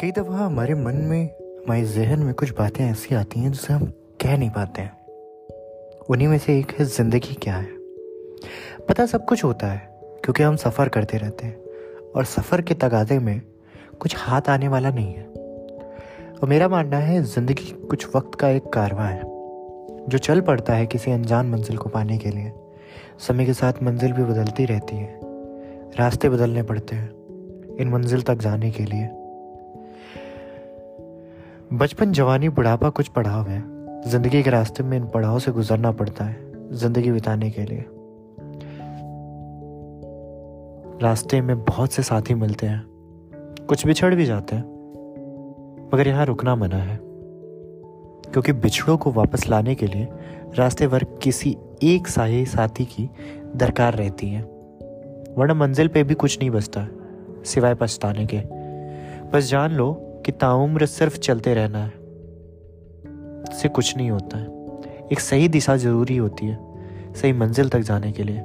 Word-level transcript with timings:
कई 0.00 0.10
दफ़ा 0.10 0.46
हमारे 0.46 0.74
मन 0.74 0.94
में, 0.94 1.26
हमारे 1.40 1.82
जहन 1.82 2.18
में 2.18 2.34
कुछ 2.34 2.52
बातें 2.52 2.84
ऐसी 2.84 3.14
आती 3.14 3.40
हैं 3.40 3.52
जिसे 3.52 3.72
हम 3.72 3.84
कह 4.20 4.38
नहीं 4.38 4.50
पाते 4.50 4.82
हैं। 4.82 4.92
उन्हीं 6.10 6.28
में 6.28 6.38
से 6.38 6.58
एक 6.58 6.72
है, 6.72 6.84
ज़िंदगी 6.84 7.34
क्या 7.34 7.56
है? 7.56 7.68
पता 8.88 9.06
सब 9.06 9.24
कुछ 9.24 9.44
होता 9.44 9.66
है, 9.66 9.78
क्योंकि 10.24 10.42
हम 10.42 10.56
सफ़र 10.56 10.88
करते 10.88 11.18
रहते 11.18 11.46
हैं, 11.46 11.56
और 12.16 12.24
सफ़र 12.24 12.62
के 12.62 12.74
तगादे 12.74 13.18
में 13.18 13.42
कुछ 14.00 14.14
हाथ 14.18 14.40
आने 14.48 14.68
वाला 14.68 14.90
नहीं 14.90 15.14
है। 15.14 15.24
और 16.32 16.48
मेरा 16.48 16.68
मानना 16.68 16.98
है, 16.98 17.22
ज़िंदगी 17.22 17.86
कुछ 17.90 18.16
वक्त 18.16 18.38
का 18.40 18.48
एक 18.48 18.72
कारवा 18.72 19.04
है, 19.04 19.22
जो 20.08 20.18
चल 20.18 20.40
पड़ता 20.40 20.74
है 20.74 20.86
किसी 20.86 21.10
अनजान 21.10 21.46
मंजिल 21.46 21.76
को 21.76 21.88
पाने 21.88 22.18
के 22.18 22.30
लिए। 22.30 22.52
समय 23.18 23.46
के 23.46 23.52
साथ 23.52 23.72
मंजिल 23.82 24.12
भी 24.12 24.22
बदलती 24.22 24.64
रहती 24.64 24.96
है, 24.96 25.20
रास्ते 25.98 26.28
बदलने 26.28 26.62
पड़ते 26.62 26.96
हैं, 26.96 27.10
इन 27.76 27.88
मंजिल 27.88 28.22
तक 28.22 28.34
जाने 28.34 28.70
के 28.70 28.84
लिए। 28.84 29.27
बचपन 31.72 32.12
जवानी 32.12 32.48
बुढ़ापा 32.48 32.88
कुछ 32.88 33.08
पड़ाव 33.08 33.48
है। 33.48 33.64
ज़िंदगी 34.10 34.42
के 34.42 34.50
रास्ते 34.50 34.82
में 34.82 34.96
इन 34.96 35.06
पड़ाव 35.06 35.38
से 35.38 35.52
गुजरना 35.52 35.92
पड़ता 35.92 36.24
है, 36.24 36.52
ज़िंदगी 36.72 37.12
बिताने 37.12 37.50
के 37.50 37.62
लिए। 37.62 37.84
रास्ते 41.02 41.40
में 41.40 41.64
बहुत 41.64 41.92
से 41.92 42.02
साथी 42.02 42.34
मिलते 42.34 42.66
हैं। 42.66 42.86
कुछ 43.68 43.86
बिछड़ 43.86 44.14
भी 44.14 44.24
जाते 44.24 44.56
हैं। 44.56 44.62
मगर 45.94 46.08
यहाँ 46.08 46.26
रुकना 46.26 46.56
मना 46.56 46.76
है। 46.76 47.00
क्योंकि 48.32 48.52
बिछड़ों 48.52 48.96
को 48.96 49.12
वापस 49.12 49.48
लाने 49.48 49.74
के 49.74 49.86
लिए 49.86 50.08
रास्ते 50.54 50.86
भर 50.86 51.04
किसी 51.04 51.56
एक 51.82 52.08
सही 52.08 52.46
साथी 52.46 52.84
की 52.84 53.10
दरकार 53.56 53.94
रहती 53.94 54.28
है। 54.28 54.42
वरना 55.38 55.54
मंजिल 55.54 55.88
पे 55.88 56.04
भी 56.04 56.14
कुछ 56.14 56.38
नहीं 56.38 56.50
बचता, 56.50 56.86
सिवाय 57.44 57.74
पछताने 57.74 58.26
के। 58.34 58.40
बस 59.30 59.50
जान 59.50 59.72
लो 59.72 60.04
कि 60.28 60.32
ताउम्र 60.32 60.86
सिर्फ़ 60.86 61.18
चलते 61.18 61.54
रहना 61.54 61.78
है 61.78 61.92
से 63.56 63.68
कुछ 63.68 63.96
नहीं 63.96 64.10
होता 64.10 64.38
है। 64.38 64.46
एक 65.12 65.20
सही 65.20 65.48
दिशा 65.48 65.76
ज़रूरी 65.76 66.16
होती 66.16 66.46
है, 66.46 66.58
सही 67.14 67.32
मंजिल 67.32 67.68
तक 67.68 67.80
जाने 67.80 68.12
के 68.12 68.22
लिए। 68.22 68.40